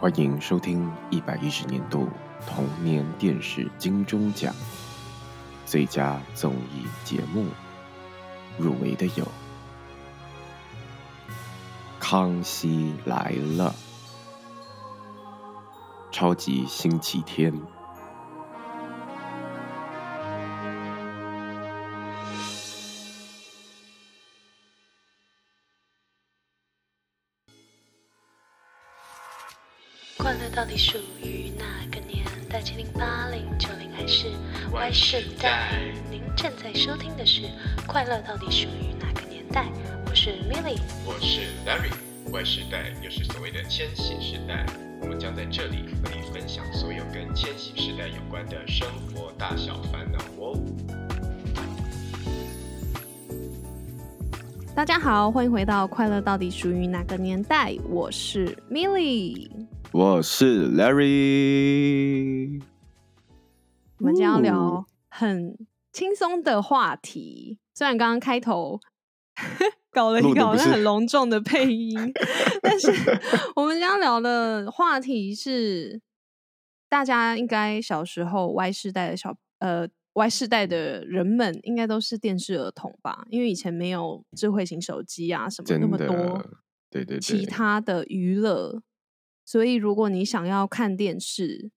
[0.00, 2.08] 欢迎收听一百一十年度
[2.46, 4.54] 童年电视金钟奖
[5.66, 7.46] 最佳综艺节目
[8.58, 9.24] 入围的有
[12.10, 13.72] 《康熙来了》
[16.12, 17.52] 《超级星期天》。
[30.18, 32.60] 快乐到底属于哪个年代？
[32.60, 34.32] 七零、八零、九零还是
[34.72, 35.94] Y 世代？
[36.10, 37.42] 您正在收听的是
[37.86, 39.66] 《快乐到底属于哪个年代》，
[40.08, 40.76] 我是 Milly。
[41.06, 41.99] 我是 Larry。
[42.32, 44.64] Y 世代又是所谓的千禧世代，
[45.02, 50.56] 我们将在这里和你分享所有跟千禧世代有关的生活大小烦恼哦。
[54.76, 59.50] 大家好，欢迎回到《快乐到底属于哪个年代》，我是 Milly。
[59.90, 62.62] 我是 Larry。
[63.98, 65.58] 我们今天要哦聊很
[65.92, 68.78] 轻松的话题，虽然刚刚开头
[69.90, 72.12] 搞了一录得不是个好像很隆重的配音，
[72.62, 72.88] 但是
[73.56, 76.00] 我们今天要聊的话题是
[76.88, 83.26] 大家应该小时候 Y 世代的小呃 Y 世代的人们，应该都是电视儿童吧？
[83.30, 86.44] 因为以前没有智慧型手机啊什么那么多，
[86.90, 88.82] 对对对，其他的娱乐，
[89.44, 91.70] 所以如果你想要看电视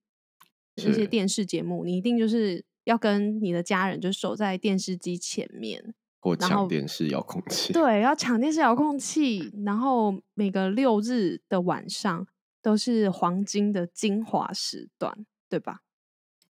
[0.76, 12.26] 一些电视节目，你一定就是要跟你的家人就守在电视机前面，或抢电视遥控器，对，要抢电视遥控器，然后每个六日的晚上
[12.62, 15.82] 都是黄金的精华时段，对吧？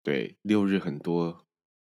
[0.03, 1.45] 对，六日很多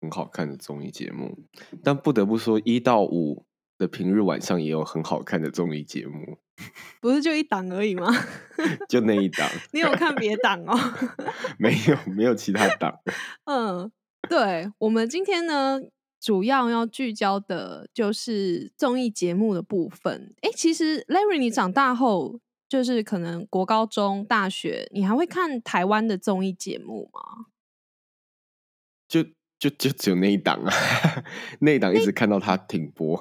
[0.02, 1.46] 很好看的综艺节目，
[1.82, 3.46] 但不得不说，一到五
[3.78, 6.40] 的平日晚上也有很好看的综艺节目，
[7.00, 8.12] 不是就一档而已吗？
[8.90, 10.78] 就那一档，你有看别档哦？
[11.58, 13.00] 没有没有其他档。
[13.46, 13.90] 嗯，
[14.28, 15.80] 对，我们今天呢，
[16.22, 20.36] 主要要聚焦的就是综艺节目的部分。
[20.42, 22.40] 哎，其实 Larry，你长大后，
[22.70, 27.48] 就是可能国高中、大学，你还会看台湾的综艺节目吗？
[29.08, 29.24] 就
[29.58, 30.72] 就就只有那一档啊，
[31.60, 33.18] 那一档一直看到它停播，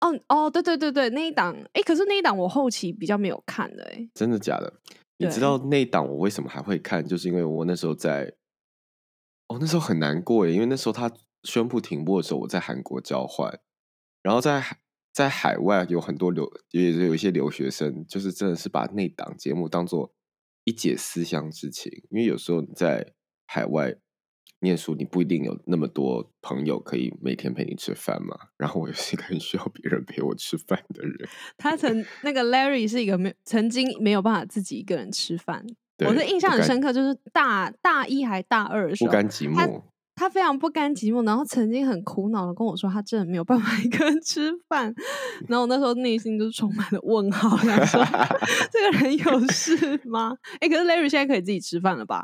[0.00, 4.72] 哦哦，对对对对，那一档，哎，可是那一档我后期比较没有看的，哎，真的假的？
[5.18, 7.06] 你知道那一档我为什么还会看？
[7.06, 8.34] 就是因为我那时候在，
[9.46, 11.08] 哦，那时候很难过耶，因为那时候他
[11.44, 13.60] 宣布停播的时候，我在韩国交换，
[14.22, 14.78] 然后在海
[15.12, 20.12] 在海外有很多留，也有一些留学生，就是真的是把那档节目当做
[20.64, 23.12] 一解思乡之情，因为有时候你在
[23.46, 23.94] 海外
[24.60, 28.34] 念书，你不一定有那么多朋友可以每天陪你吃饭嘛。
[28.56, 31.28] 然后我也是一个很需要别人陪我吃饭的人，
[31.58, 35.64] 他曾那个 Larry 是一个没曾经没有办法自己一个人吃饭，
[35.98, 39.82] 我的印象很深刻，就是大大一还大二的时候，不甘寂寞。
[40.16, 44.94] 他非常不甘寂寞，然后曾经很苦恼的跟我说，他真的没有办法 一个人吃饭。
[45.48, 48.04] 然后我那时候内心就是充满了问号，想说
[48.70, 50.36] 这个人有事吗？
[50.60, 52.22] 哎、可是 Larry 现在可以自己吃饭了吧？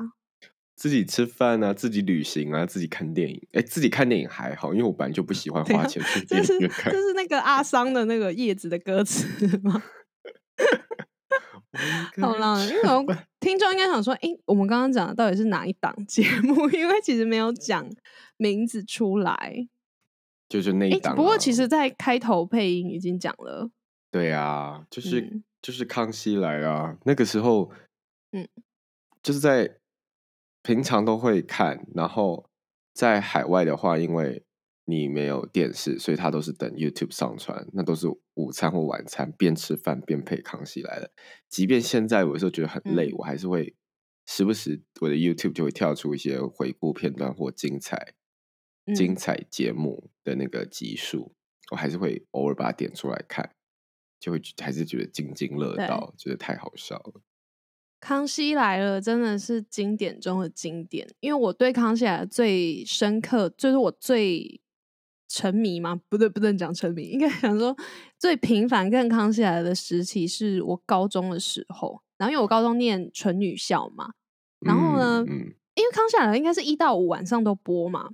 [0.77, 3.47] 自己吃饭啊，自己旅行啊，自己看电影。
[3.53, 6.99] 哎，自己看电影还好，因为我本来就不喜欢花钱去电影院看这。
[6.99, 9.27] 是那个阿桑的那个叶子的歌词
[9.63, 9.83] 吗？
[12.21, 13.05] 好啦，因为我
[13.39, 16.69] 听众应该想说，哎、我们刚刚讲的到底是哪一档 节目？
[16.71, 17.89] 因为其实没有讲
[18.37, 19.69] 名字出来。
[20.49, 21.17] 就是那哎、一档、啊。
[21.17, 23.71] 不过其实，在开头配音已经讲了。
[24.11, 27.71] 对啊，就是、嗯就是康熙来了啊，那个时候，
[28.33, 28.49] 嗯，
[29.23, 29.77] 就是在
[30.63, 32.49] 平常都会看，然后
[32.95, 34.43] 在海外的话，因为
[34.91, 41.13] 你没有电视，所以他都是等 YouTube 上传，那都是午餐或晚餐，边吃饭边配康熙来了。
[41.49, 43.77] 即便现在我有时候觉得很累，嗯我还是会
[44.27, 48.15] 时不时我的 YouTube 就会跳出一些回顾片段或精彩、
[48.95, 51.35] 精嗯彩节目的那个集数，
[51.71, 53.55] 我还是会偶尔把它点出来看，
[54.19, 57.23] 就会还是觉得津津乐道，觉得太好笑了。
[58.01, 64.63] 康熙来了真的是经典中的经典，因为我对康熙来了最深刻，就是我最
[65.31, 66.01] 沉迷吗？
[66.09, 67.75] 不对，不能讲沉迷，应该想说
[68.19, 72.03] 最频繁看康熙来的时期是我高中的时候。
[72.19, 74.11] 然后因为我高中念纯女校嘛，
[74.59, 78.11] 然后呢，嗯，嗯因为康熙来了应该是一到五晚上都播嘛，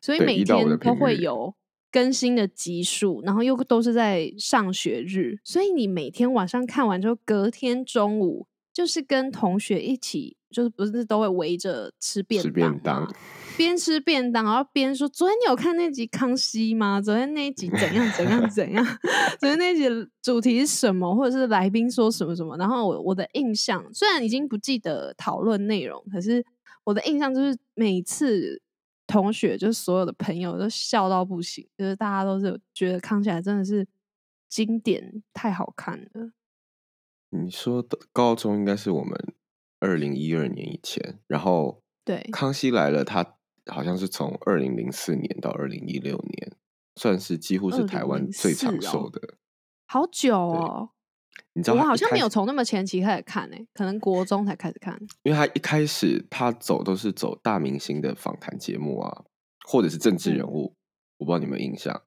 [0.00, 1.54] 所以每1到5的天都会有
[1.90, 13.08] 更新的集数，然后又都是在上学日，所以你每天晚上看完之后，隔天中午就是跟同学一起，就是不是都会围着吃便吃当便当吗
[13.60, 16.98] 边吃便当，然后边说：“昨天你有看那集《康熙》吗？
[16.98, 18.82] 昨天那一集怎样怎样怎样？
[19.38, 19.84] 昨天那一集
[20.22, 21.14] 主题是什么？
[21.14, 26.42] 或者是来宾说什么什么？”然后我我的印象虽然已经不记得讨论内容，可是
[26.84, 28.62] 我的印象就是每次
[29.06, 33.86] 同学就是所有的朋友都笑到不行，就是大家都是觉得康熙来真的是
[34.48, 36.32] 经典，太好看了。
[37.28, 39.34] 你说的高中应该是我们
[39.80, 43.36] 二零一二年以前，然后对，康熙来了，它
[43.66, 46.52] 好像是从二零零四年到二零一六年，
[46.96, 49.34] 算是几乎是台湾最长2004哦寿的。
[49.86, 50.90] 好久哦。
[51.52, 54.96] 你知道我好像没有从那么前期开始看诶、可能国中才开始看。
[55.22, 59.24] 因为他一开始他走都是走大明星的访谈节目啊，
[59.66, 60.74] 或者是政治人物，
[61.18, 62.02] 我不知道你们有没有印象，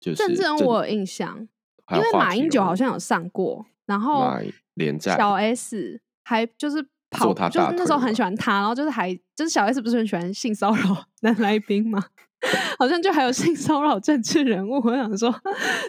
[0.00, 1.48] 就是嗯政治人物我有印象，
[1.92, 4.40] 因为马英九好像有上过，然后马
[4.74, 12.02] 连战小 S 还就是跑，坐他就是那时候很喜欢他，然后就是还就是小 S 不是很喜欢性骚扰 男来宾吗？
[12.78, 15.30] 好像就还有性骚扰政治人物，我想说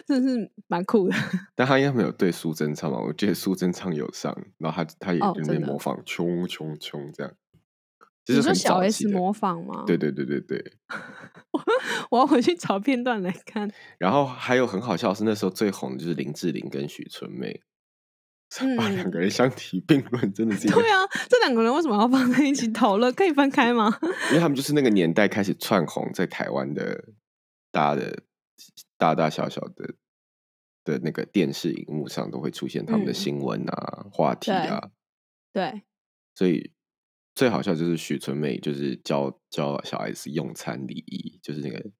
[0.06, 1.14] 真是蛮酷的。
[1.56, 2.98] 但他应该没有对苏贞昌嘛？
[3.00, 7.32] 我记得苏贞昌有上，然后他他也哦真的在模仿冲冲冲这样，
[8.26, 9.84] 你说小 S 模仿吗？
[9.86, 10.62] 对，对对对对。
[12.10, 13.70] 我要回去找片段来看。
[13.98, 17.62] 然后还有很好笑是，那时候最红的就是林志玲跟许纯美，
[18.76, 23.12] 把两嗯个人相提并论，真的是对啊，这两个人为什么要放在一起讨论？
[23.14, 23.90] 可以分开吗？
[24.30, 27.04] 因为他们就是那个年代开始窜红，在台湾的
[27.70, 28.22] 大的
[28.98, 29.94] 大大小小的
[30.84, 33.14] 的那个电视荧幕上都会出现他们的嗯。
[33.14, 34.90] 新闻啊、话题啊，
[35.52, 35.82] 对，
[36.34, 36.72] 所以
[37.34, 41.90] 最好笑就是许纯美就是教教小 S 用餐礼仪，就是那个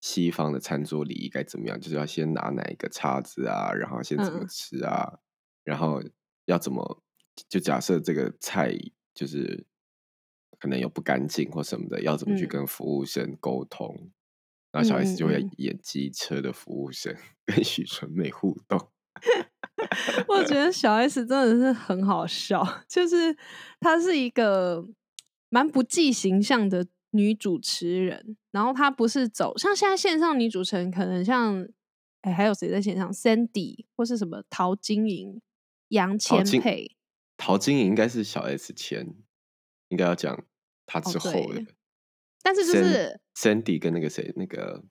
[0.00, 4.48] 西方的餐桌礼仪该怎么样，就是要先拿哪一个叉子啊，然后先怎么嗯。
[4.48, 5.18] 吃啊，
[5.68, 6.02] 然后
[6.46, 7.02] 要怎么
[7.48, 8.74] 就假设这个菜
[9.14, 9.66] 就是
[10.58, 12.48] 可能有不干净或什么的，要怎么去嗯。
[12.48, 14.10] 跟服务生沟通。
[14.70, 17.14] 然后小嗯 S 就会演机车的服务生
[17.46, 18.78] 跟许纯美互动，
[20.28, 23.34] 我觉得小 S 真的是很好笑，就是
[23.80, 24.86] 她是一个
[25.48, 31.66] 蛮不计形象的女主持人，然后她不是走像现在线上女主持人，可能像
[32.20, 35.40] 哎还有谁在线上，Sandy 或是什么陶晶莹、
[35.88, 36.92] 杨千晶霈，
[37.36, 39.14] 陶晶莹应该是小 S 前，
[39.88, 40.44] 应该要讲
[40.86, 41.64] 她之后的。
[42.42, 44.84] 但是就是 Sandy 跟那个谁，那个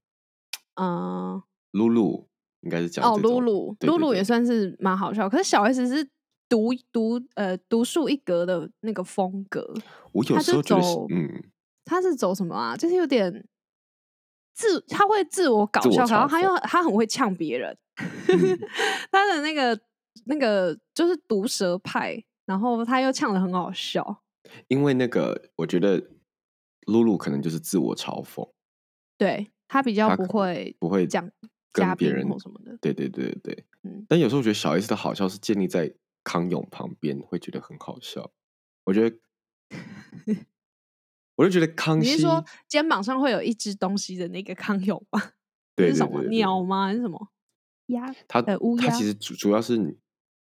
[0.76, 1.42] 嗯、
[1.72, 2.30] 露露，
[2.62, 6.10] 应该是讲哦，露露，露露也算是蛮好笑，可是小 S 是
[6.48, 9.74] 独独呃独树一格的那个风格，
[10.12, 11.44] 我有时候觉得嗯，
[11.84, 12.76] 他是走什么啊？
[12.76, 13.48] 就是有点
[14.54, 18.60] 自，他会自我搞笑，然后他又他很会呛别人， 嗯
[19.12, 19.80] 他的那个
[20.27, 24.24] 那个就是毒舌派，然后他又唱的很好笑，
[24.68, 26.12] 因为那个我觉得
[26.88, 28.50] 露露可能就是自我嘲讽，
[29.18, 31.29] 对他比较不会不会讲
[31.71, 33.65] 跟别人什么的，对对对对对。
[33.83, 35.94] 嗯但有时候我觉得小 S 的好笑是建立在
[36.24, 38.31] 康永旁边，会觉得很好笑。
[38.85, 39.18] 我觉得，
[41.35, 45.33] 我就觉得康熙你是说肩膀上会有一只东西的那个康永吧？
[45.75, 46.88] 对那是什么鸟吗？
[46.88, 47.29] 还是什么
[47.88, 48.13] 鸭？
[48.27, 49.77] 它呃乌鸦它其实主主要是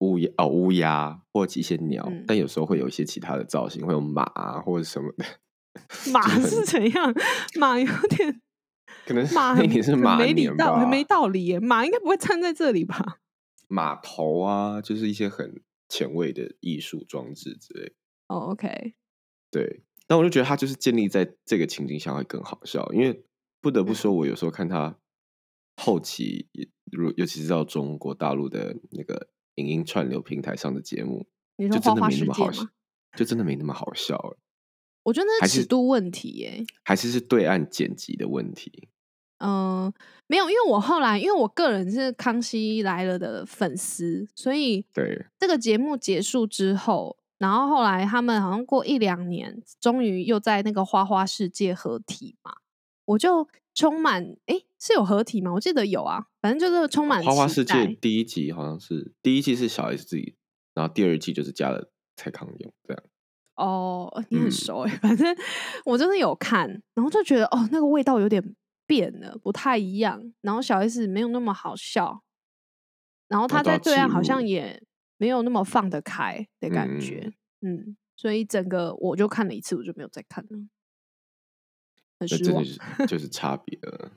[0.04, 5.24] 乌鸦哦乌鸦或者一些鸟，嗯但有时候会有一些其他的造型，会有马啊或者什么的。
[6.12, 7.12] 马是怎样？
[7.58, 8.40] 马有点
[9.06, 11.02] 可能是马很那年是马没礼年道，很没？
[11.02, 11.58] 道理耶。
[11.58, 13.18] 马应该不会站在这里吧？
[13.66, 17.92] 马头啊，就是一些很前卫的艺术装置之类。
[18.28, 18.94] 哦，OK，
[19.50, 23.24] 对，那我就觉得他就是建立在这个情境下会更好笑，因为
[23.60, 24.96] 不得不嗯说，我有时候看他
[25.76, 26.48] 后期，
[26.92, 32.70] 如尤其是到中国大陆的那个影音串流平台上的节目，你就真的说花花世没那么好笑界吗？，
[33.16, 34.36] 就真的没那么好笑了，
[35.04, 36.64] 我觉得那尺度问题耶。
[36.84, 38.88] 还是是对岸剪辑的问题。
[39.38, 39.92] 嗯、
[40.26, 52.54] 没有，因为我后来，因为我个人是《康熙来了》的粉丝，所以对，这个节目结束之后，然后后来他们好像过一两年，终于又在那个花花世界合体嘛，
[53.04, 55.52] 我就充满诶，是有合体吗？
[55.52, 60.36] 我记得有啊，反正就是充满花花世界第一集好像是第一季是小 S 自己，
[60.74, 63.02] 然后第二季就是加了蔡康永这样。
[63.56, 65.36] 哦，你很嗯熟哎、反正
[65.84, 68.42] 我真的有看，然后就觉得哦，那个味道有点
[68.86, 70.32] 变了，不太一样。
[70.40, 72.22] 然后小 S 没有那么好笑，
[73.28, 74.82] 然后他在对岸好像也
[75.18, 80.58] 没有那么放得开的感觉，嗯所以整个我就看了一次，我就没有再看了，
[82.28, 82.84] 很那失望真的。
[82.96, 84.10] 是就是差别了。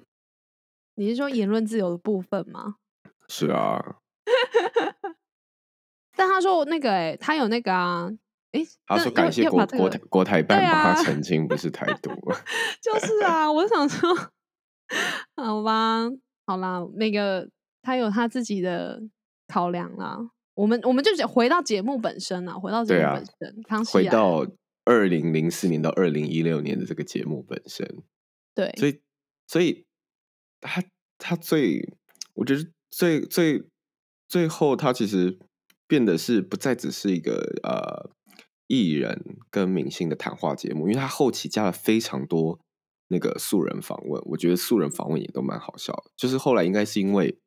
[0.95, 2.75] 你是说言论自由的部分吗？
[3.29, 3.97] 是啊，
[6.15, 8.09] 但他说那个哎、他有那个啊，
[8.51, 12.09] 哎、他说感谢国国台国台办帮他啊澄清，不是台独。
[12.81, 14.09] 就是啊，我想说，
[15.35, 16.09] 好吧，
[16.47, 17.47] 好啦，那个
[17.81, 19.01] 他有他自己的
[19.47, 20.17] 考量啦。
[20.55, 24.43] 我们我们就讲回到节目本身啦，回到节目本身，康熙回到
[24.87, 28.03] 二零零四年到二零一六年的这个节目本身，
[28.55, 29.01] 对，所以
[29.45, 29.85] 所以
[30.61, 30.81] 他
[31.17, 31.93] 他最，
[32.35, 33.65] 我觉得最最
[34.29, 35.37] 最后他其实
[35.87, 38.09] 变得是不再只是一个呃
[38.67, 42.61] 艺人跟明星的谈话节目，因为他后期加了非常多
[43.09, 46.11] 那个素人访问，我觉得素人访问也都蛮好笑的。
[46.15, 47.37] 就是后来应该是因为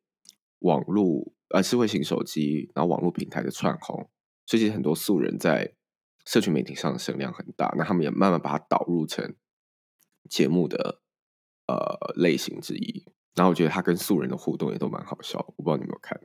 [0.59, 4.07] 网络呃智慧型手机，然后网络平台的串红，
[4.45, 5.73] 所以其实很多素人在
[6.25, 9.35] 社群媒体上的声量很大，那他们也慢慢把它导入成
[10.29, 11.01] 节目的
[11.67, 13.05] 呃类型之一。
[13.33, 16.19] 然后我觉得他跟素人的互动也都蛮好笑，我不知道你有没有看。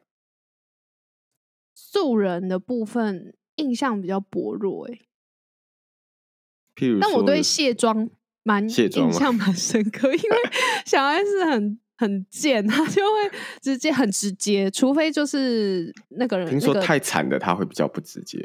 [1.74, 4.98] 素人的部分印象比较薄弱哎、
[6.74, 8.10] 譬如，但我对卸妆
[8.42, 10.36] 蛮印象蛮深刻，因为
[10.84, 18.38] 小 S 很很贱，他就会直接很直接，除非就是那个人听说太惨的他会比较不直接，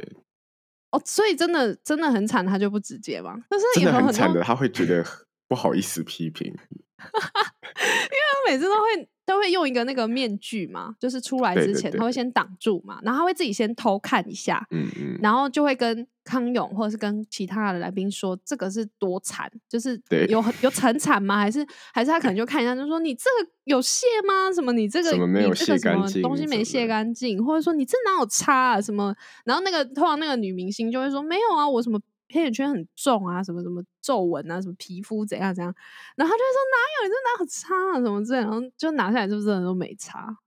[0.92, 3.36] 哦，所以真的真的很惨，他就不直接嘛。
[3.50, 5.06] 但是真的有很惨的他会觉得
[5.48, 6.54] 不好意思批评。
[7.02, 21.38] 因为他每次都会都会用一个那个面具嘛，就是出来之前他会先挡住嘛，然后他会自己先偷看一下，嗯嗯，然后就会跟康永或者是跟其他的来宾说这个是多惨，就是有很有 很惨吗？
[21.38, 24.52] 还是还是他可能就看一下，就说你这个有卸吗？
[24.54, 28.82] 什么你这个没有卸干净东西没卸干净，或者说你这哪有擦啊？
[28.82, 29.16] 什么？
[29.46, 32.00] 然后那个通常那个女明星就会说没有啊，我什么。
[32.34, 35.76] 黑眼圈很重啊，什么什么皱纹啊，什么皮肤怎样怎样，
[36.16, 40.38] 然后他就会说哪有，你这哪有擦啊，什么之类，然后就拿下来，就真的都没擦。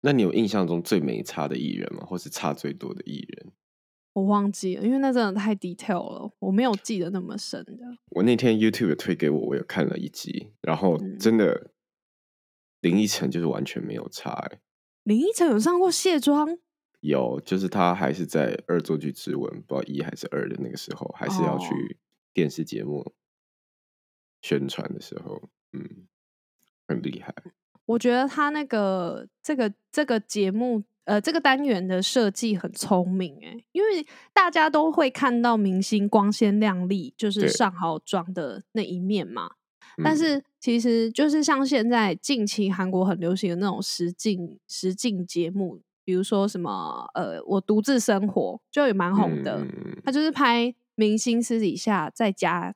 [0.00, 2.06] 那你有印象中最没差的艺人吗？
[2.06, 3.52] 或是差最多的艺人？
[4.16, 7.84] 我忘记了，因为那真的太 detail 了，我没有记得那么深的。
[8.12, 11.72] 我那天 YouTube 推给我，我有看了一集，然后嗯真的
[12.80, 14.58] 林依晨就是完全没有差、欸，
[15.02, 16.48] 林依晨有上过卸妆，
[17.00, 21.98] 有就是他还是在《恶作剧之吻》不知道一还是二的那个时候，还是要哦去
[22.32, 23.12] 电视节目
[24.40, 26.06] 宣传的时候，嗯，
[26.88, 27.34] 很厉害。
[27.84, 39.50] 我觉得他那个这个这个节目呃这个单元的设计很聪明诶，因为大家都会看到明星光鲜亮丽，就是上好妆的那一面嘛。
[40.04, 49.66] 但嗯是其实就是像现在近期韩国很流行的那种实境实境节目，比如说什么呃我独自生活就也蛮红的。
[50.04, 52.74] 他就是拍明星私底下在家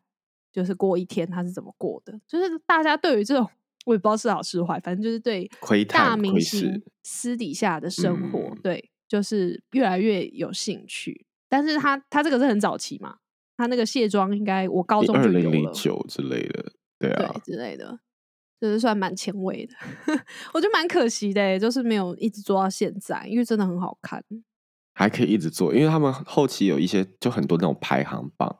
[0.52, 3.46] 就是过一天他是怎么过的，就是大家对于这种
[3.86, 5.50] 我也不知道是好是坏，反正就是对
[5.88, 11.26] 大明星私底下的生活，嗯对，就是越来越有兴趣。
[11.48, 13.16] 但是他他这个是很早期嘛，
[13.56, 17.98] 他那个卸妆应该我高中二零就有了，零九之类的，对啊对，之类的，
[18.60, 19.74] 就是算蛮前卫的。
[20.54, 24.22] 我觉得蛮可惜的欸，就是没有一直做到现在，因为真的很好看。
[24.94, 28.58] 还可以一直做，因为他们后期有一些就很多那种排行榜，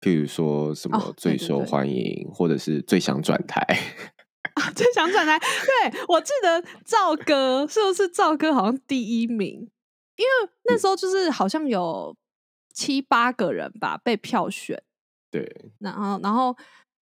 [0.00, 3.64] 譬如说什哦么最受对对对欢迎，或者是最想转台。
[4.56, 9.70] 啊， 最想转台，对我记得赵哥是不是赵哥好像第一名？
[10.16, 12.16] 因为那时候就是好像有
[12.72, 14.82] 七八个人吧被票选，
[15.30, 16.56] 对，然后然后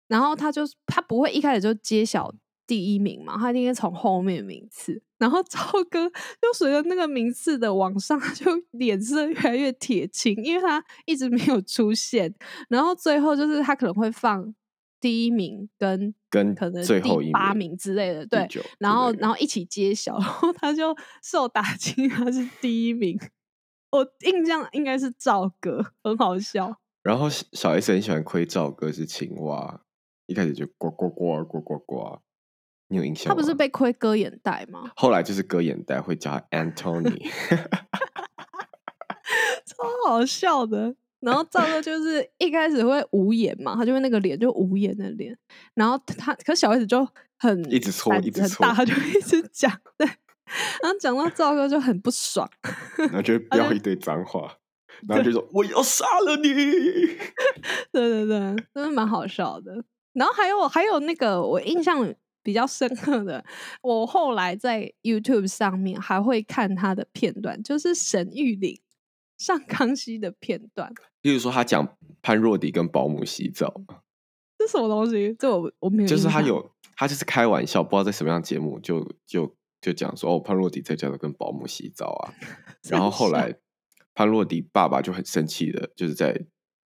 [0.09, 2.33] 然后他就他不会一开始就揭晓
[2.67, 5.03] 第一名嘛，他一定是从后面名次。
[5.17, 5.59] 然后赵
[5.91, 6.09] 哥
[6.41, 12.33] 就随着那个名次的往上，他 就脸色越来越铁青，因为他一直没有出现。
[12.69, 14.55] 然后最后就是他可能会放
[15.01, 18.49] 第一名跟跟可能最后一第八名名之类的，对。
[18.79, 23.19] 然后然后一起揭晓，然后他就受打击，他是第一名。
[23.91, 26.79] 我印象应该是赵哥，很好笑。
[27.03, 29.81] 然后小小 S 很喜欢亏赵哥是青蛙，
[30.27, 32.19] 一开始就呱呱呱呱呱呱，
[32.89, 33.35] 你有印象吗？
[33.35, 34.91] 他不是被亏割眼袋吗？
[34.97, 37.29] 后来就是割眼袋会叫他 Anthony，
[39.65, 40.97] 超好笑的。
[41.21, 45.37] 然后赵哥就是一开始会无言嘛，他就会那个脸就无言的脸，
[45.75, 47.07] 然后他可是小 S 就
[47.39, 50.07] 很一直搓一直搓他就一直 讲，对，
[50.83, 52.49] 然后讲到赵哥就很不爽，
[52.97, 54.57] 然后就会飙一堆脏话，
[55.09, 56.53] 然后就说我要杀了你。
[56.53, 57.17] 对
[57.93, 58.39] 对对，
[58.75, 59.85] 真的蛮好笑的。
[60.13, 63.45] 然后还有还有那个我印象比较深刻的，
[63.83, 68.81] 我后来在 YouTube 上面还会看他的片段，就是沈玉琳
[69.39, 70.93] 上康熙的片段，
[71.23, 73.73] 例如说他讲潘若迪跟保姆洗澡，
[74.59, 75.35] 这什么东西？
[75.39, 82.35] 这我我没有，就是他有他就是开玩笑，不知道在什么样的节目就就就讲说哦潘若迪在家都跟保姆洗澡啊，
[82.91, 83.59] 然后后来
[84.15, 86.47] 潘若迪爸爸就很生气的，就是在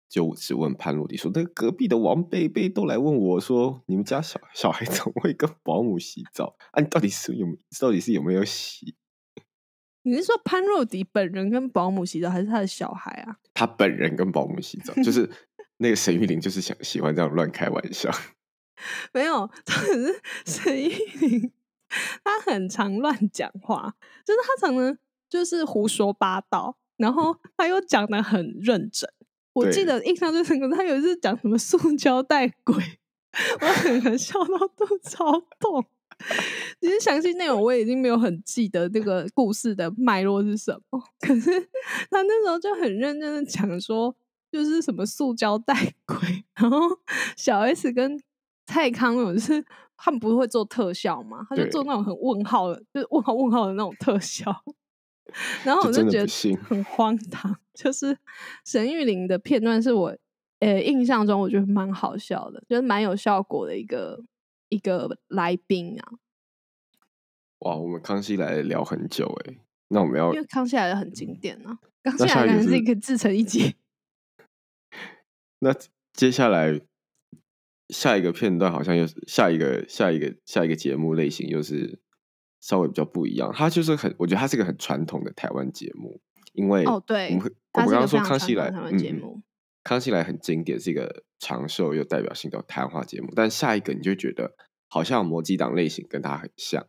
[0.09, 6.53] 就只问潘洛迪说：“那个隔壁的王贝贝都来问我说，你们家小小孩怎么会跟保姆洗澡？
[6.71, 7.47] 啊，你到底是有
[7.79, 8.93] 到底是有没有洗？
[10.03, 13.37] 你是说潘若迪本人跟保姆洗澡，还是他的小孩啊？
[13.53, 15.29] 他本人跟保姆洗澡，就是
[15.77, 18.09] 那个沈玉玲，就是想喜欢这样乱开玩笑。
[19.13, 21.51] 没有，可是 沈玉玲，
[22.23, 24.97] 他很常乱讲话，就是他常常
[25.29, 29.07] 就是胡说八道，然后他又讲的很认真。
[29.53, 32.75] 我记得印象最深刻，他有一次讲什么塑胶袋鬼，
[33.61, 35.85] 我整个笑到肚子超痛。
[36.79, 41.51] 其实详细内容我已经没有很记得那个故事的脉络是什么，可是
[42.09, 44.15] 他那时候就很认真的讲说，
[44.51, 46.79] 就是什么塑胶袋鬼，然后
[47.35, 48.19] 小 S 跟
[48.65, 49.63] 蔡康永是
[49.97, 54.51] 他们不是会做特效嘛，他就做那种很问号的，就是问号问号的那种特效。
[55.63, 58.17] 然后我就觉得很荒唐，就是
[58.65, 60.13] 沈玉琳的片段是我
[60.59, 64.21] 呃印象中我觉得蛮好笑的，就是蛮有效果的一个
[64.71, 66.13] 一个来宾啊，
[67.59, 69.57] 哇，我们康熙来了聊很久哎，
[69.89, 73.75] 那我们要因为康熙来了很经典啊，康熙来了感觉自己是可以自成一集。
[75.59, 75.75] 那
[76.13, 76.79] 接下来
[77.89, 81.99] 下一个片段好像又是下一个下一个下一个节目类型，又是
[82.61, 83.51] 稍微比较不一样。
[83.53, 86.21] 它就是很，我觉得它是一个很传统的台湾节目，
[86.53, 89.41] 因为哦对我们会我们刚刚说康熙来，台湾节目
[89.83, 93.31] 康熙来很经典，是一个长寿又代表性的谈话节目。
[93.35, 94.55] 但下一个你就觉得
[94.87, 96.85] 好像魔鸡党类型跟它很像，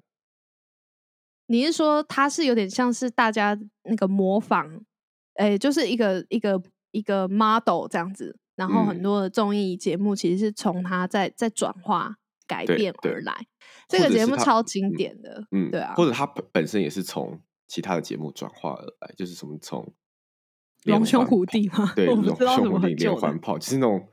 [1.46, 4.84] 你是说它是有点像是大家那个模仿，
[5.34, 13.46] 哎，就是一个一个一个 model 这样子，然后很嗯多的综艺节目其实是从它在在转化改变而来。
[13.88, 19.94] 这个节目超经嗯典的，嗯，对啊或者它本本身也是从其他的节目转化而来，就是什么从
[20.84, 21.92] 龙兄虎弟吗？
[21.96, 24.08] 对，龙兄虎弟连环炮，就是那种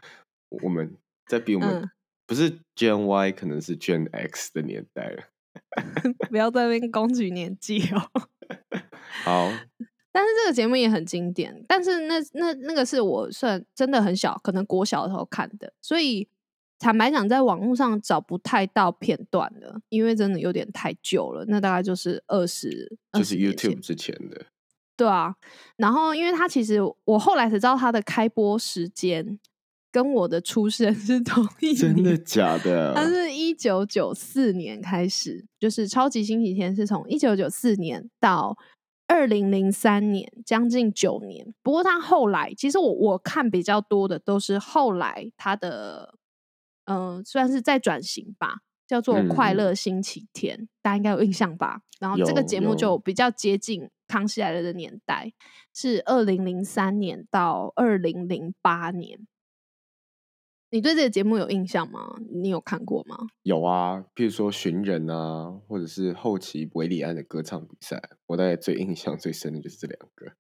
[0.50, 0.96] 我们
[1.28, 1.90] 在比我们、嗯
[2.30, 5.24] 不是 Gen Y，可能是 Gen X 的年代了。
[6.30, 8.08] 不要在那边攻击年纪哦。
[9.26, 9.50] 好，
[10.12, 16.30] 但是这个节目也很经典，但是那那那个是我算真的很小，可能国小的时候看的，所以
[16.78, 21.44] 坦白讲，在网络上找不太到片段了，因为真的有点太旧了。
[21.48, 24.46] 那大概就是二十，就是20年前 YouTube 之前的，
[25.00, 25.34] 对啊。
[25.78, 29.40] 然后，因为他其实我后来才知道他的开播时间
[29.90, 32.18] 跟我的出生是同一 真的。
[32.18, 32.94] 假的？
[32.94, 38.58] 他是一九九四年开始，就是超级星期天是从一九九四年到
[39.08, 41.54] 二零零三年，将近九年。
[41.64, 46.16] 不过他后来，其实我我看比较多的都是后来他的，
[46.86, 51.82] 嗯、算是在转型吧，叫做《快嗯乐星期天》大家应该有印象吧？
[52.00, 55.32] 然后这个有节目就比较接近康熙来了的年代，
[55.74, 59.26] 是二零零三年到二零零八年。
[60.72, 62.18] 你对这个节目有印象吗？
[62.30, 63.18] 你有看过吗？
[63.44, 70.34] 有啊，譬如说寻人啊，或者是后期维里安的歌唱比赛，我大概最印象最深的就是这两个。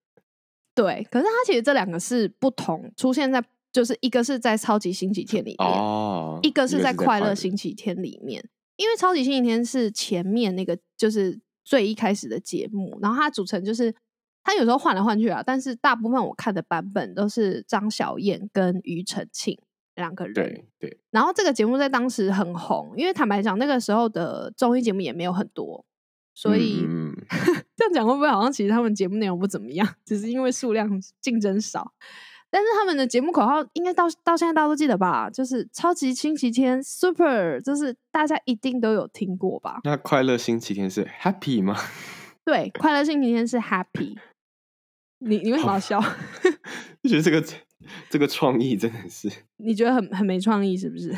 [0.75, 7.51] 对，可是它其实这两个是不同，出现在就是一个是在超级星期天里面，哦，一个是在快乐星。
[7.51, 8.47] 星期天里面。
[8.77, 13.93] 因为超级星期天是前面那个就是最一开始的节目，然后它组成就是
[14.43, 19.60] 它有时候换来换去啊，但是大部分我看的版本都是张小燕跟庾澄庆
[19.95, 20.34] 两个人。
[20.34, 25.86] 对对，然后这个节目在当时很红，因为坦白讲，那个时候的综艺节目也没有很多，
[26.34, 26.86] 所以、
[27.76, 30.89] 这样讲会不会好像其实他们节目内容不怎么样，只是因为数量
[31.22, 31.93] 竞争少？
[32.51, 35.29] 但是他们的节目口号应该到到现在大家都记得吧？
[35.29, 39.79] 就是超级星期天 Super，就是大家一定都有听过吧？
[39.83, 41.75] 那快乐星期天是 Happy 吗？
[42.43, 44.17] 对，快乐星期天是 Happy。
[45.21, 46.01] 你你为什么要笑？
[47.03, 47.43] 就觉得这个
[48.09, 51.15] 这个创意真的是你觉得很很没创意是不是？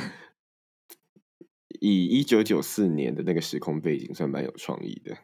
[1.80, 5.18] 以一九九四年的那个时空背景，算蛮有创意的。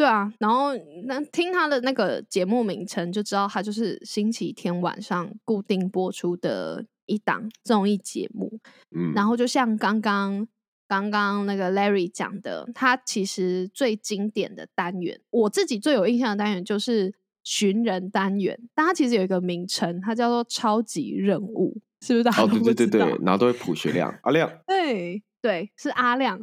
[0.00, 0.70] 对啊，然后
[1.04, 8.58] 那听他的那个节目名称就知道，他就是星期天晚上固定播出的一档综艺节目。
[8.96, 10.48] 嗯，然后就像刚刚
[10.88, 17.12] 刚刚那个 Larry 讲的，他其实最经典的单元，我自己最有印象的单元就是
[17.44, 22.74] 寻人单元，但它其实有一个名称，它叫做超级任务，是不是大家哦，都对不知道？
[22.74, 26.42] 对对对，然后都会普学亮，阿亮， 对对，是阿亮。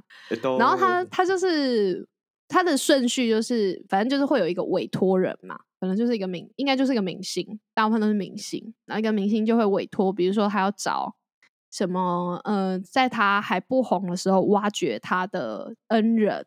[0.60, 2.08] 然后他他就是
[2.47, 8.73] 他的顺序就是，反正就是会有一个委托人嘛，可能就是一个明，应该就是一个明星，大部分都是明星。
[8.86, 11.15] 然后一个明星就会委托，比如说他要找
[11.71, 16.45] 什么，呃，在他还不红的时候挖掘他的恩人，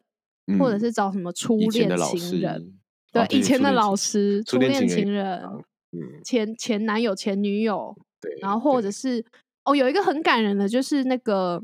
[0.58, 2.74] 或者嗯是找什么初恋情人。
[3.12, 5.42] 对以前的老师、初初恋恋情人也情人、
[5.90, 9.24] 嗯，前前男友、前女友，对，然后或者是
[9.64, 11.60] 哦，有一个很感人的，就是那个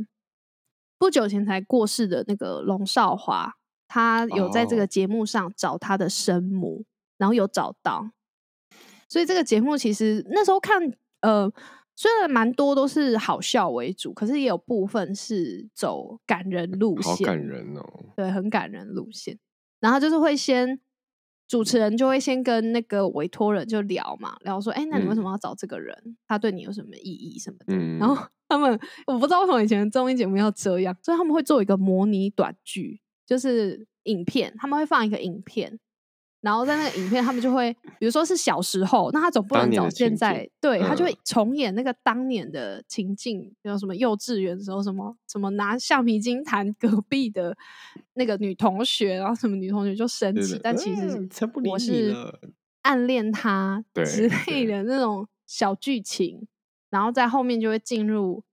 [0.99, 3.56] 不久前才过世的那个龙少华，
[3.89, 6.85] 他有在这哦个节目上找他的生母，
[7.19, 8.11] 然后有找到，
[9.09, 11.51] 所以这个节目其实那时候看，呃，
[11.95, 17.83] 虽然蛮多都是好笑为主，可是也有部分是走感人路线好，感人哦。
[18.17, 19.39] 对，很感人路线。
[19.81, 20.81] 然后就是会先
[21.47, 26.17] 主持人就会先跟那个委托人就聊嘛，聊说，哎，那你为什么要找这个人？
[26.27, 27.67] 他对你有什么意义什么的？
[27.69, 35.79] 嗯，然后他们我不知道为什么以前的综艺节目要这样，所以他们会做一个模拟短剧，就是影片，他们会放一个影片。
[36.43, 47.57] 然后在那个影片，他们就会，比如说是小时候，那他总不能找现在，对他就嗯会重演那个当年的情境，有什么幼稚园的时候，什么什么拿橡皮筋弹隔壁的
[48.15, 51.29] 那个女同学，然后什么女同学就生气，但其实
[51.65, 52.15] 我是
[52.83, 56.47] 暗恋他之 类的那种小剧情，
[56.91, 58.45] 然后在后面就会进入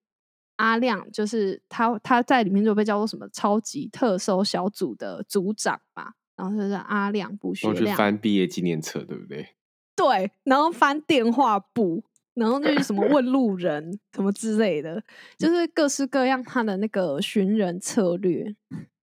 [0.58, 9.56] 阿亮，就是他他在里面就被叫做什么超级特搜小组的组长嘛，然后就是阿亮不学我去亮，翻毕业纪念册，对不对？
[9.96, 15.04] 对，然后翻电话簿，然后就是什么 问路人什么之类的，
[15.38, 18.56] 就是各式各样他的那个寻人策略。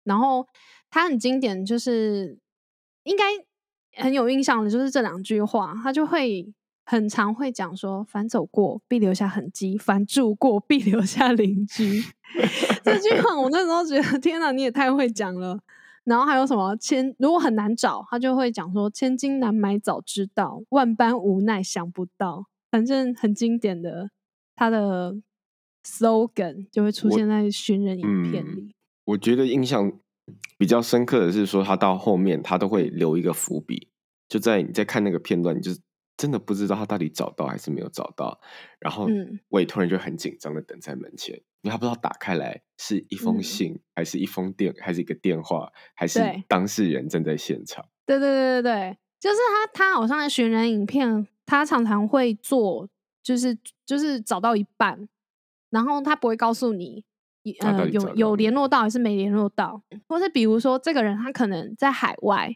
[0.04, 0.48] 然后
[0.92, 2.38] 他很经典，就是
[3.04, 3.24] 应该
[4.04, 6.54] 很有印象的，就是这两句话，他就会
[6.86, 12.04] 很常会讲说：“凡走过，必留下痕迹；凡住过，必留下邻居。”
[12.86, 15.60] 这句话我那时候觉得，天哪，你也太会讲了。
[16.04, 24.12] 然后还有什么千如果很难找，他就会讲说千金难买早知道，万般无奈想不到，反正很经典的
[24.56, 25.16] 他的
[25.84, 28.76] slogan 就会出我现在寻人影片嗯里。
[29.06, 29.92] 我觉得印象
[30.60, 33.90] 比较深刻的是说，他到后面他都会留一个伏笔，
[34.30, 35.80] 就在你在看那个片段，你就是
[36.18, 38.40] 真的不知道他到底找到还是没有找到，
[38.80, 39.40] 然后嗯。
[39.50, 43.44] 委托人就很紧张的等在门前，因为他不知道打开来是一封嗯。
[43.44, 47.86] 信，还是一封电，还是一个电话，还是当事人正在现场。
[48.06, 52.90] 对对对对对，就是他，他好像在寻人影片，他常常会做，
[53.24, 55.08] 就是就是找到一半，
[55.70, 57.04] 然后他不会告诉你，
[57.62, 62.56] 呃，有有联络到还是没联络到，或是比如说这个人他可能在海外，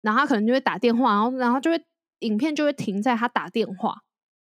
[0.00, 1.82] 然后他可能就会打电话，然后然后就会
[2.20, 4.02] 影片就会停在他打电话，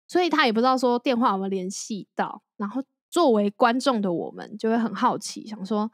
[0.08, 5.92] 所以他也不知道说电话有没有联系到，然后作为观众的我们就会很好奇，想说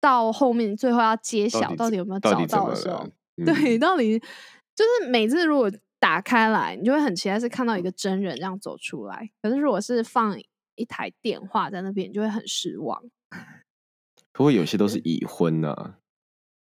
[0.00, 3.06] 到后面最后要揭晓到底有没有找到的时候，？
[3.36, 9.30] 嗯对，到底就是每次如果打开来，你就会很期待是看到一个真人这样走出来。
[9.40, 10.38] 可是如果是放
[10.76, 13.02] 一台电话在那边，你就会很失望。
[14.32, 15.94] 不过有些都是已婚呐、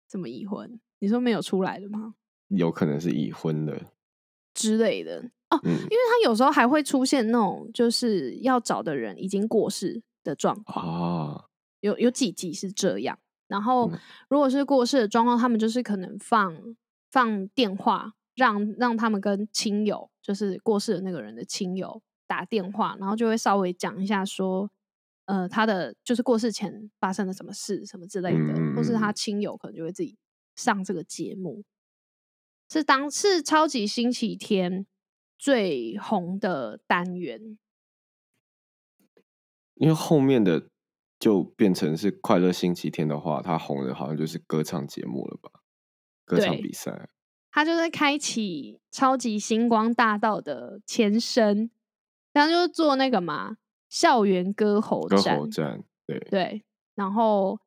[0.08, 0.80] 怎么已婚？
[1.00, 2.14] 你说没有出来的吗？
[2.50, 3.82] 有可能是已婚的。
[4.54, 5.18] 之类的
[5.50, 10.86] 哦，嗯，因为他有时候还会出现那种就是要找的人已经过世的状况。
[10.86, 11.46] 哦，
[11.80, 13.18] 有有几集是这样。
[13.48, 16.76] 然后嗯如果是过世的状况，他们就是可能放
[17.10, 24.70] 放电话，让让他们跟亲友，就是过世的那个人的亲友打电话，然后就会稍微讲一下说，
[25.26, 30.16] 呃，他的就是过世前发生了什么事什么之类的，嗯或是他亲友可能就会自己
[30.56, 31.64] 上这个节目。
[32.72, 34.86] 是当是超级星期天
[35.38, 37.58] 最红的单元，
[39.74, 40.70] 因为后面的
[41.20, 45.52] 就变成是快乐星期天的话，它红的好像就是歌唱节目了吧？
[46.24, 47.10] 歌唱比赛。
[47.52, 51.70] 它就是开启超级星光大道的前身，
[52.32, 53.58] 然后就是做那个嘛
[53.90, 56.64] 校园歌喉歌战，喉战，对，对，
[56.96, 57.60] 然后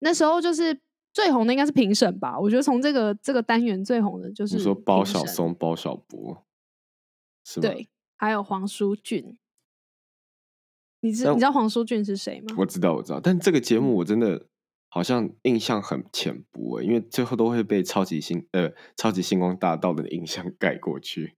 [0.00, 0.80] 那时候就是
[1.12, 6.44] 最红的应该是评审吧，我觉得从这个这个单元最红的就是你说包，小松、包小博，
[7.44, 7.68] 是吗？
[7.68, 9.36] 对，还有黄舒骏，
[11.00, 12.54] 你知但你知道黄舒骏是谁吗？
[12.58, 14.46] 我知道，我知道，但这个节嗯目我真的
[14.88, 21.36] 好像印象很浅薄欸，因为最后都会被超级星呃超级星光大道的印象盖过去。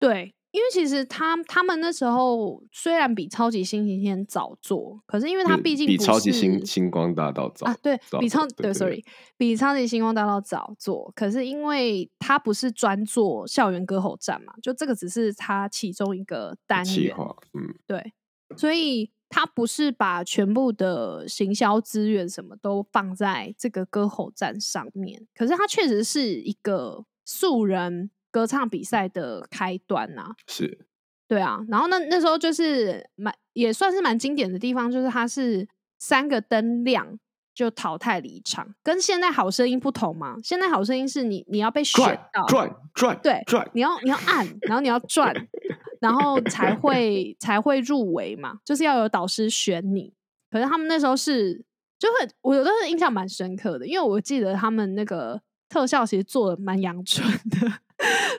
[0.00, 9.04] 对，因为其实他他们那时候虽然比超级星期天早做，可是因为他毕竟比超级星星光大道早啊，对比超对对 s o r r y
[9.36, 17.16] 比超级星光大道早做，可是因为他不是专做校园歌喉战嘛，就这个只是他其中一个单元，
[17.54, 18.12] 嗯，对，
[18.56, 30.86] 所以他不是把全部的行销资源什么都放在这个歌喉战上面，可是他确实是一个素人歌唱比赛的开端呐、是
[31.28, 35.68] 对啊，然后那那时候就是蛮也算是蛮经典的地方，就是它是
[36.00, 37.16] 三个灯亮，
[37.54, 40.36] 就淘汰离场，跟现在好声音不同嘛。
[40.42, 45.32] 现在好声音是你你要被选转到，转转对转，你要你要按，然后你要转，
[46.02, 50.12] 然后才会才会入围嘛，就是要有导师选你。
[50.50, 51.64] 可是他们那时候是
[52.00, 57.72] 就很，我有的是印象蛮深刻的，因为我记得他们那个特效其实做的蛮阳春的，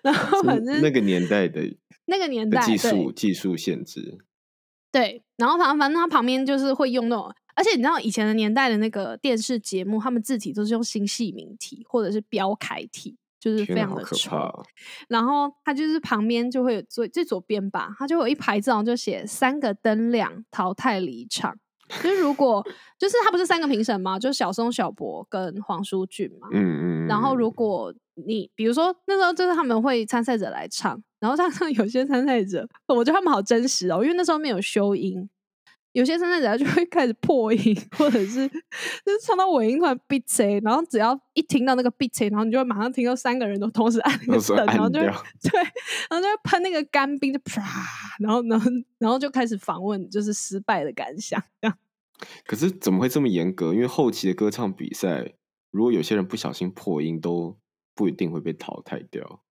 [0.03, 1.61] 然后反正那个年代的
[2.05, 4.17] 那个年代技术技术限制，
[4.91, 14.15] 对，然后反正反正他旁边就是会用那种，而且你知道以前的年代的那个电视节目，他们字体都是用新细明体或者是标楷体，就是非常的丑。
[14.15, 14.63] 可怕哦！
[15.09, 21.57] 然后它就是旁边就会有最最左边吧，它就有一排字，然后就写三个灯亮淘汰离场。
[21.87, 22.65] 就是如果
[22.97, 24.17] 就是他不是三个评审吗？
[24.17, 26.47] 就是小松、小博跟黄舒骏嘛。
[26.51, 35.29] 嗯嗯，然后如嗯果你比如说那时候就是他们会参赛者来唱，然后唱唱有些参赛者，我觉得他们好真实哦，因为那时候没有修音，
[35.95, 47.63] 有些参赛者他就会开始破音，或者是就是唱到尾音突然闭嘴，然后只要一听到那个闭嘴，然后你就会马上听到三个人都同时按那个然后就对，然后就会喷那个干冰，就啪，
[48.19, 51.77] 然后然后然后就开始访问就是失败的感想，这样
[52.45, 53.73] 可是怎么会这么严格？
[53.73, 55.35] 因为后期的歌唱比赛，
[55.71, 57.57] 如果有些人不小心破音，都
[57.93, 59.41] 不一定会被淘汰掉。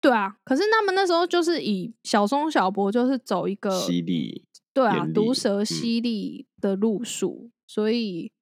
[0.00, 0.36] 对啊。
[0.44, 5.64] 可是他们那时候就是以小松小博就是走一个犀利，对啊，毒舌嗯。
[5.64, 8.32] 犀利的路数，所以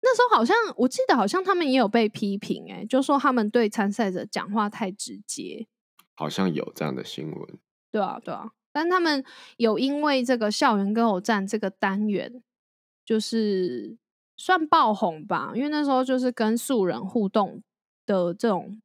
[0.00, 5.66] 那时候好像我记得好像他们也有被批评、欸，就说他们对参赛者讲话太直接，
[6.14, 7.58] 好像有这样的新闻。
[7.90, 9.22] 对啊，对啊，但他们
[9.58, 12.42] 有因为这个校园歌偶战这个单元，
[13.04, 13.98] 就是
[14.36, 17.62] 算爆红吧，因为那时候就是跟素人互动
[18.06, 18.80] 的这种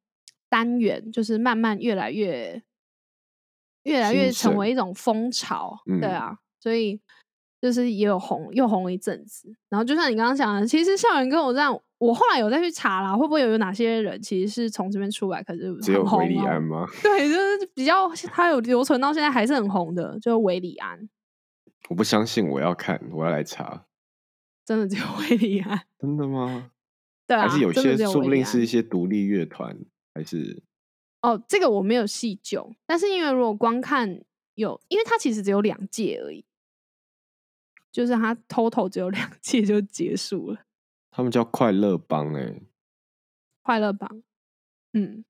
[0.50, 2.62] 单元，就是慢慢越来越
[3.84, 7.00] 越来越成为一种风潮，对嗯啊，所以
[7.62, 9.56] 就是也有红又红了一阵子。
[9.70, 16.86] 然后就像你刚刚讲的，其实校园歌偶战，我后来有再去查啦，会不会有有哪些人其实是从这边出来，可是只有维里哦安吗？
[17.02, 21.08] 对，就是比较他有留存到现在还是很红的，就是韦礼安，
[21.88, 23.86] 我不相信，我要看，我要来查。
[24.66, 25.80] 真的只有 韦礼安。
[25.98, 26.72] 真的吗？
[27.26, 29.78] 对啊，还是有些说不定是一些独立乐团，
[30.14, 30.62] 还是
[31.22, 34.22] 哦，这个我没有细究，但是因为如果光看
[34.56, 36.46] 有，因为它其实只有两届而已，
[37.98, 40.62] 就是他 total 只有两 届就结束了。
[41.10, 42.32] 他们叫快乐帮？
[42.36, 42.62] 哎，
[43.64, 44.22] 快乐帮，
[44.94, 45.26] 嗯，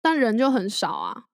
[0.00, 1.24] 但人就很少啊。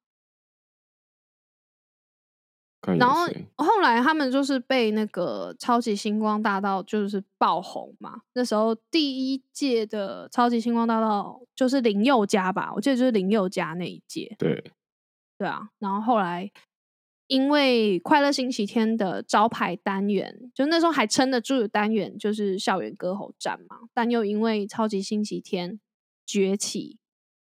[2.99, 3.27] 然后？
[3.57, 8.23] 后来他们就是被那个超级星光大道就是爆红嘛。
[8.33, 14.35] 那时候第一届的超级星光大道就是林宥嘉吧，我记得就是林宥嘉那一届。
[14.39, 14.73] 对，
[15.37, 16.51] 对啊，然后后来
[17.27, 25.81] 因为快乐星期天的招牌单元，就那时候还撑得住的单元就是校园歌喉战嘛，但又因为超级星期天
[26.25, 26.99] 崛起，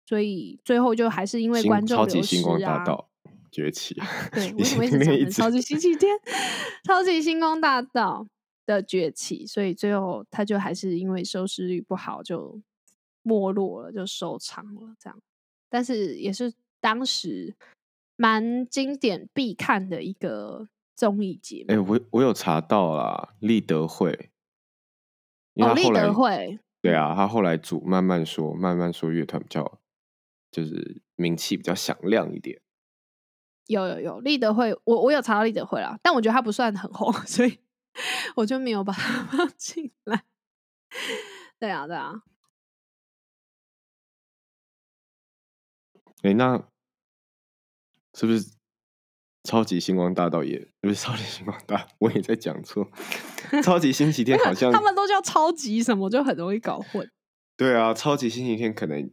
[0.05, 2.83] 所以最后就还是因为星观众超级流失星光大啊。
[2.83, 3.09] 道
[3.51, 3.95] 崛起。
[4.31, 6.15] 对， 你为超级星期天、
[6.83, 8.27] 超级星光大道
[8.65, 9.45] 的崛起？
[9.47, 12.61] 所以最后他就还是因为收视率不好就
[13.23, 15.19] 没落了，就收场了这样。
[15.69, 17.55] 但是也是当时
[18.21, 21.73] 蛮经典必看的一个综艺节目。
[21.73, 24.29] 哎、我我有查到啦，立德会，
[25.53, 29.79] 立德会，对啊，他后来组慢慢说，慢慢说乐团比较
[30.51, 32.61] 就是名气比较响亮一点。
[33.67, 37.59] 有有有立德会，我我有查到立德会啦，但我觉得他不算很红， 所以
[38.35, 40.25] 我就没有把他放进来。
[41.57, 42.23] 对啊，对啊，
[46.23, 46.67] 哎、那
[48.13, 48.51] 是不是
[49.43, 51.87] 超级星光大道也不是超级星光大？
[51.99, 52.89] 我也在讲错，
[53.63, 57.09] 超级星期天好像他们都叫超级什么，就很容易搞混。
[57.55, 59.11] 对啊，超级星期天可能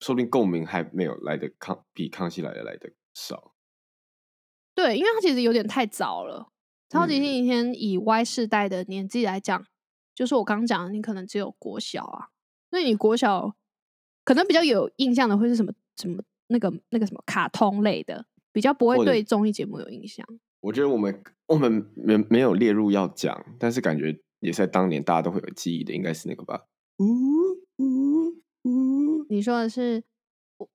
[0.00, 3.54] 说不定共鸣还没有来的康比康熙来的来的少。
[4.74, 6.52] 对，因为它其实有点太早了。
[6.88, 9.66] 超级嗯星期天以 Y 世代的年纪来讲，
[10.14, 12.28] 就是我刚讲的，你可能只有国小啊，
[12.70, 13.56] 所以你国小
[14.22, 20.26] 可能比较有印象的会是什么什么那个那个什么卡通类的，比较不会对综艺节目有印象。
[20.60, 26.66] 我觉得我们我们没没有列入要讲，但是感觉也在当年大家都会有记忆的，应该是那个吧。
[26.98, 27.04] 呜
[27.76, 28.30] 呜
[28.62, 29.26] 呜！
[29.28, 30.02] 你说的是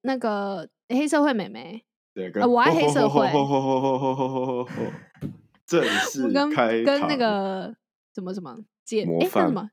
[0.02, 1.84] 那个黑社会美眉？
[2.14, 3.28] 对、跟，我爱黑社会。
[5.66, 6.50] 正式跟
[6.84, 7.76] 跟那个
[8.14, 9.04] 怎么怎么姐？
[9.04, 9.72] 哎，什么？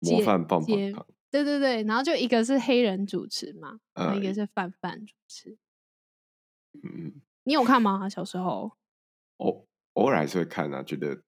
[0.00, 1.06] 模范棒棒糖。
[1.30, 5.58] 对对对，然后就一个是黑人主持嘛，一呃个是范范主持。
[6.82, 8.08] 嗯，你有看吗？
[8.08, 8.72] 小时候？
[9.38, 11.22] 偶偶尔还是会看啊，觉得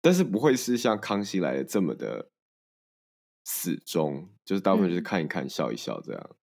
[0.00, 2.30] 但是不会是像《康熙来了》这么的
[3.44, 6.36] 死忠，就是大部分就是嗯看一看、笑一笑这样。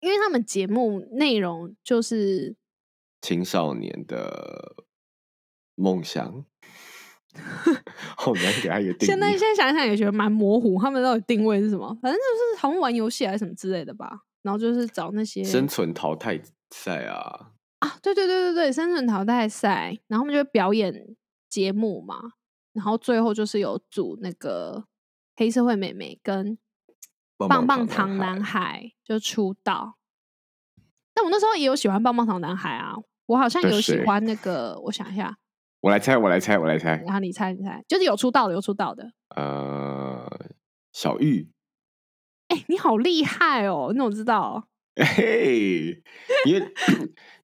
[0.00, 2.56] 因为他们节目内容就是
[3.20, 4.84] 青少年的
[5.74, 6.44] 梦想，
[8.16, 9.06] 好难给他一个定义。
[9.06, 11.88] 现在现在想想也觉得蛮模糊，他们到底定位是什么？
[12.00, 14.20] 反正就是好像玩游戏还是什么之类的吧。
[14.42, 21.16] 然后就是找那些生存淘汰赛啊，啊，对对对对对，生存淘汰赛，然后他们就会表演
[21.50, 22.16] 节目嘛，
[22.72, 24.84] 然后最后就是有组那个
[25.36, 26.56] 黑社会妹妹跟
[27.36, 29.96] 棒棒糖男孩，就出道。
[31.12, 32.94] 但我那时候也有喜欢棒棒糖男孩啊，
[33.26, 35.36] 我好像有喜欢那个，我想一下，
[35.80, 39.12] 我来猜，我来猜，我来猜，然后你猜你猜，就是有出道的，有出道的。
[39.36, 40.28] 呃，
[40.92, 41.50] 小玉，
[42.48, 43.90] 哎、你好厉害哦！
[43.92, 44.68] 你怎么知道？
[44.98, 46.02] 嘿，
[46.44, 46.72] 因为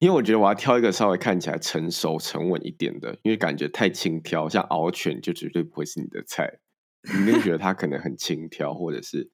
[0.00, 6.58] 因为我觉得我要挑一个稍微看起来成熟、沉稳一点的，因为感觉太轻佻，像敖犬就绝对不会是你的菜，
[7.02, 9.30] 你就觉得他可能很轻佻，或者是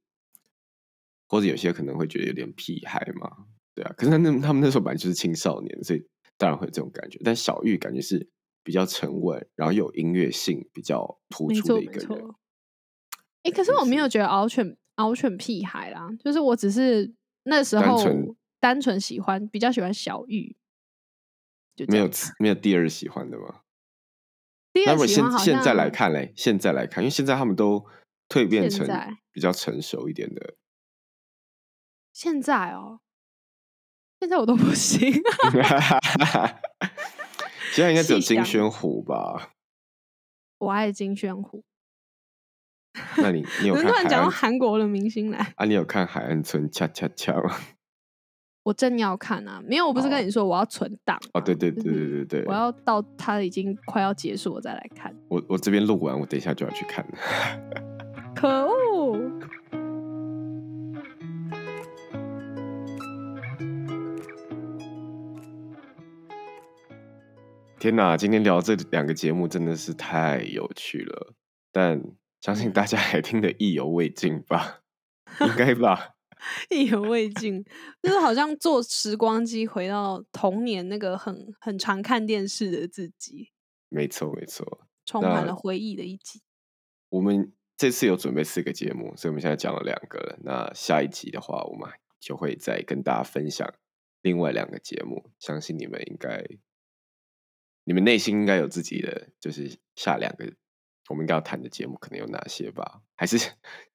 [1.26, 3.30] 或者有些可能会觉得有点屁孩嘛，
[3.74, 3.94] 对啊。
[3.96, 6.02] 可是他那他们那时候本来就是青少年，所以
[6.36, 7.18] 当然会有这种感觉。
[7.24, 8.28] 但小玉感觉是
[8.62, 12.34] 比较沉稳，然后有音乐性比较突出的一个人。
[13.42, 18.04] 哎、可是我没有觉得敖犬敖犬屁孩啦，就是我只是那时候
[18.58, 20.56] 单纯喜欢，比较喜欢小玉，
[21.74, 23.62] 就没有样没有第二喜欢的吗？
[24.72, 27.86] 第二喜欢好像现在来看嘞，现在来看，因为现在他们都
[28.28, 28.86] 蜕变成
[29.32, 30.56] 比较成熟一点的，
[32.12, 33.00] 现在哦，
[34.20, 35.10] 现在我都不行。
[37.72, 39.50] 现在应该只有金宣虎吧？
[40.58, 41.62] 我爱金宣虎，
[43.16, 45.38] 那你你有 突然讲到韩国的明星来？
[45.56, 45.64] 啊？
[45.64, 47.56] 你有看海岸村恰恰恰吗？
[48.64, 55.14] 我正要看啊，没有，我不是跟哦你说我要存档哦，吗对对对就是对对对，我要到它已经快要结束，我再来看。
[55.28, 57.06] 我我这边录完，我等一下就要去看。
[58.36, 59.18] 可恶！
[67.80, 71.32] 天哪，今天聊这两个节目真的是太有趣了，
[71.72, 71.98] 但
[72.42, 74.82] 相信大家也听得意犹未尽吧？
[75.40, 76.10] 应该吧？
[76.68, 77.64] 意犹未尽，
[78.02, 83.50] 就是好像坐时光机回到童年那个很很常看电视的自己，
[83.88, 84.86] 没错没错。
[85.06, 86.42] 充满了回忆的一集。
[87.08, 90.38] 我们这次有准备四个节目，所以我们现在讲了两个了。
[90.42, 91.88] 那下一集的话，我们
[92.20, 93.72] 就会再跟大家分享
[94.20, 95.30] 另外两个节目。
[95.38, 96.44] 相信你们应该，
[97.84, 100.44] 你们内心应该有自己的，就是下两个
[101.08, 103.00] 我们应该要谈的节目可能有哪些吧？
[103.16, 103.38] 还是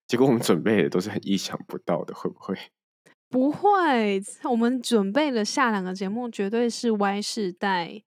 [0.08, 2.56] 结果我们准备的都是很意想不到的，会不会？
[3.30, 8.04] 不会，我们准备了下两个节目，绝对是 Y 世代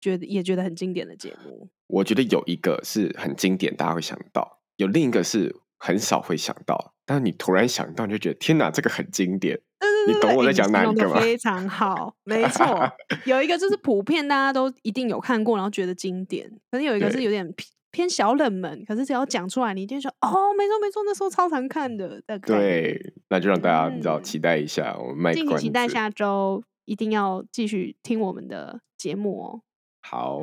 [0.00, 1.68] 觉得也觉得很经典的节目。
[1.86, 9.60] 我觉得有一个是很经典，大家会想到；有另一个是很少会想到，但是你突然想到，你就觉得天哪，这个很经典。
[10.06, 11.20] 你懂我在讲哪一个吗？
[11.20, 12.64] 非常好，没错。
[13.26, 22.22] 有一个就是普遍大家都一定有看过，然后觉得经典；可是有一个是有点偏偏小冷门，可是只要讲出来，你一定说哦，没错没错，那时候超常看的。
[22.46, 25.58] 对，那就让大家你知道嗯期待一下，我们卖敬请。
[25.58, 29.60] 期待下周一定要继续听我们的节目哦。
[30.00, 30.40] 好，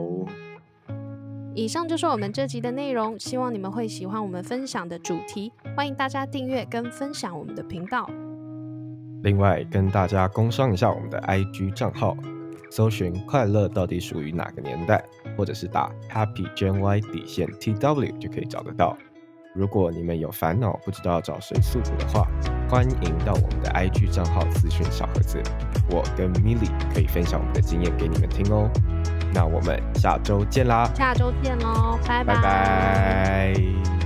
[1.55, 5.51] 以上就是我们这集的内容，希望你们会喜欢我们分享的主题。
[5.75, 8.09] 欢迎大家订阅跟分享我们的频道。
[9.23, 12.15] 另外，跟大家工商一下我们的 IG 账号，
[12.71, 15.03] 搜寻“快乐到底属于哪个年代”，
[15.35, 18.97] 或者是打 Happy Gen Y 底线 TW 就可以找得到。
[19.55, 22.25] 如果你们有烦恼不知道找谁诉苦的话，
[22.69, 25.41] 欢迎到我们的 IG 账号咨询小盒子，
[25.89, 28.69] 我跟 Milly 可以分享我们的经验给你们听哦。
[29.33, 33.98] 那我们下周见啦，下周见喽，拜拜拜